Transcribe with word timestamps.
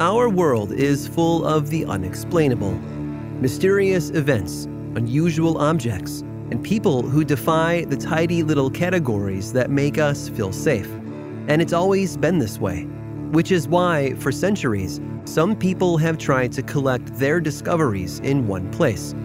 Our 0.00 0.28
world 0.28 0.70
is 0.70 1.08
full 1.08 1.44
of 1.44 1.70
the 1.70 1.84
unexplainable 1.84 2.70
mysterious 3.40 4.10
events, 4.10 4.66
unusual 4.94 5.58
objects, 5.58 6.20
and 6.52 6.62
people 6.62 7.02
who 7.02 7.24
defy 7.24 7.84
the 7.84 7.96
tidy 7.96 8.44
little 8.44 8.70
categories 8.70 9.52
that 9.54 9.70
make 9.70 9.98
us 9.98 10.28
feel 10.28 10.52
safe. 10.52 10.88
And 11.48 11.60
it's 11.60 11.72
always 11.72 12.16
been 12.16 12.38
this 12.38 12.60
way, 12.60 12.84
which 13.32 13.50
is 13.50 13.66
why, 13.66 14.14
for 14.14 14.30
centuries, 14.30 15.00
some 15.24 15.56
people 15.56 15.96
have 15.96 16.16
tried 16.16 16.52
to 16.52 16.62
collect 16.62 17.12
their 17.14 17.40
discoveries 17.40 18.20
in 18.20 18.46
one 18.46 18.70
place. 18.70 19.16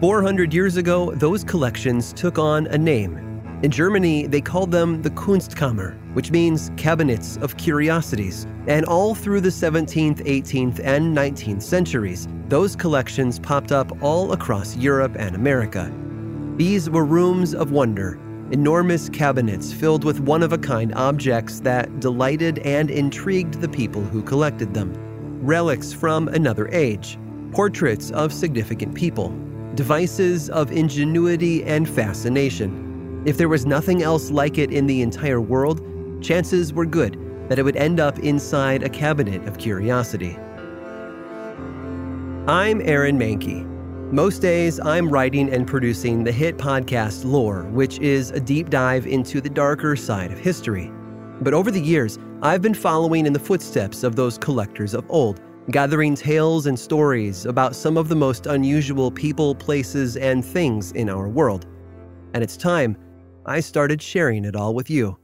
400 0.00 0.54
years 0.54 0.78
ago, 0.78 1.10
those 1.12 1.44
collections 1.44 2.14
took 2.14 2.38
on 2.38 2.68
a 2.68 2.78
name. 2.78 3.33
In 3.64 3.70
Germany, 3.70 4.26
they 4.26 4.42
called 4.42 4.70
them 4.70 5.00
the 5.00 5.08
Kunstkammer, 5.08 5.96
which 6.12 6.30
means 6.30 6.70
cabinets 6.76 7.38
of 7.38 7.56
curiosities. 7.56 8.46
And 8.66 8.84
all 8.84 9.14
through 9.14 9.40
the 9.40 9.48
17th, 9.48 10.18
18th, 10.26 10.80
and 10.84 11.16
19th 11.16 11.62
centuries, 11.62 12.28
those 12.50 12.76
collections 12.76 13.38
popped 13.38 13.72
up 13.72 13.90
all 14.02 14.32
across 14.32 14.76
Europe 14.76 15.16
and 15.18 15.34
America. 15.34 15.90
These 16.58 16.90
were 16.90 17.06
rooms 17.06 17.54
of 17.54 17.70
wonder, 17.70 18.20
enormous 18.50 19.08
cabinets 19.08 19.72
filled 19.72 20.04
with 20.04 20.20
one 20.20 20.42
of 20.42 20.52
a 20.52 20.58
kind 20.58 20.94
objects 20.94 21.60
that 21.60 22.00
delighted 22.00 22.58
and 22.66 22.90
intrigued 22.90 23.62
the 23.62 23.68
people 23.70 24.02
who 24.02 24.22
collected 24.22 24.74
them. 24.74 24.92
Relics 25.40 25.90
from 25.90 26.28
another 26.28 26.68
age, 26.68 27.18
portraits 27.52 28.10
of 28.10 28.30
significant 28.30 28.94
people, 28.94 29.34
devices 29.74 30.50
of 30.50 30.70
ingenuity 30.70 31.64
and 31.64 31.88
fascination. 31.88 32.84
If 33.24 33.38
there 33.38 33.48
was 33.48 33.64
nothing 33.64 34.02
else 34.02 34.30
like 34.30 34.58
it 34.58 34.70
in 34.70 34.86
the 34.86 35.00
entire 35.00 35.40
world, 35.40 35.80
chances 36.22 36.74
were 36.74 36.84
good 36.84 37.18
that 37.48 37.58
it 37.58 37.62
would 37.62 37.76
end 37.76 37.98
up 37.98 38.18
inside 38.18 38.82
a 38.82 38.88
cabinet 38.90 39.48
of 39.48 39.56
curiosity. 39.56 40.36
I'm 42.46 42.82
Aaron 42.82 43.18
Mahnke. 43.18 43.64
Most 44.12 44.42
days, 44.42 44.78
I'm 44.78 45.08
writing 45.08 45.50
and 45.54 45.66
producing 45.66 46.22
the 46.22 46.32
hit 46.32 46.58
podcast 46.58 47.24
Lore, 47.24 47.62
which 47.70 47.98
is 48.00 48.30
a 48.30 48.40
deep 48.40 48.68
dive 48.68 49.06
into 49.06 49.40
the 49.40 49.48
darker 49.48 49.96
side 49.96 50.30
of 50.30 50.38
history. 50.38 50.92
But 51.40 51.54
over 51.54 51.70
the 51.70 51.80
years, 51.80 52.18
I've 52.42 52.60
been 52.60 52.74
following 52.74 53.24
in 53.24 53.32
the 53.32 53.38
footsteps 53.38 54.04
of 54.04 54.16
those 54.16 54.36
collectors 54.36 54.92
of 54.92 55.06
old 55.08 55.40
gathering 55.70 56.14
tales 56.14 56.66
and 56.66 56.78
stories 56.78 57.46
about 57.46 57.74
some 57.74 57.96
of 57.96 58.10
the 58.10 58.16
most 58.16 58.44
unusual 58.44 59.10
people, 59.10 59.54
places, 59.54 60.18
and 60.18 60.44
things 60.44 60.92
in 60.92 61.08
our 61.08 61.26
world. 61.26 61.64
And 62.34 62.44
it's 62.44 62.58
time 62.58 62.98
I 63.46 63.60
started 63.60 64.00
sharing 64.00 64.44
it 64.44 64.56
all 64.56 64.74
with 64.74 64.88
you. 64.88 65.18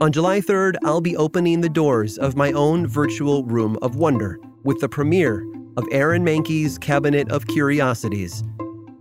On 0.00 0.10
July 0.10 0.40
3rd, 0.40 0.74
I'll 0.84 1.00
be 1.00 1.16
opening 1.16 1.60
the 1.60 1.68
doors 1.68 2.18
of 2.18 2.36
my 2.36 2.50
own 2.52 2.86
virtual 2.86 3.44
room 3.44 3.78
of 3.82 3.94
wonder 3.94 4.40
with 4.64 4.80
the 4.80 4.88
premiere 4.88 5.46
of 5.76 5.84
Aaron 5.92 6.24
Mahnke's 6.24 6.76
Cabinet 6.78 7.30
of 7.30 7.46
Curiosities. 7.46 8.42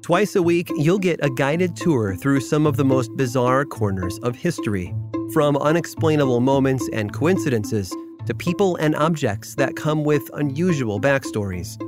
Twice 0.04 0.36
a 0.36 0.44
week, 0.44 0.70
you'll 0.76 1.00
get 1.00 1.24
a 1.26 1.30
guided 1.32 1.76
tour 1.76 2.16
through 2.16 2.42
some 2.42 2.68
of 2.68 2.78
the 2.78 2.86
most 2.86 3.16
bizarre 3.16 3.66
corners 3.66 4.20
of 4.20 4.36
history, 4.36 4.94
from 5.34 5.58
unexplainable 5.58 6.40
moments 6.40 6.88
and 6.94 7.14
coincidences 7.14 7.92
to 8.28 8.36
people 8.36 8.76
and 8.76 8.96
objects 8.96 9.56
that 9.56 9.76
come 9.76 10.04
with 10.04 10.30
unusual 10.34 11.00
backstories. 11.00 11.80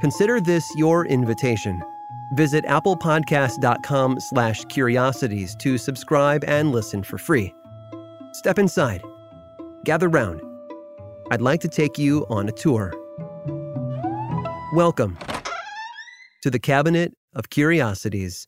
Consider 0.00 0.40
this 0.40 0.64
your 0.76 1.04
invitation. 1.06 1.82
Visit 2.34 2.64
applepodcast.com 2.64 4.20
slash 4.20 4.64
curiosities 4.64 5.54
to 5.56 5.78
subscribe 5.78 6.44
and 6.44 6.72
listen 6.72 7.02
for 7.02 7.18
free. 7.18 7.54
Step 8.32 8.58
inside. 8.58 9.02
Gather 9.84 10.08
round. 10.08 10.40
I'd 11.30 11.40
like 11.40 11.60
to 11.60 11.68
take 11.68 11.98
you 11.98 12.26
on 12.28 12.48
a 12.48 12.52
tour. 12.52 12.92
Welcome 14.74 15.18
to 16.42 16.50
the 16.50 16.58
Cabinet 16.58 17.14
of 17.34 17.50
Curiosities. 17.50 18.46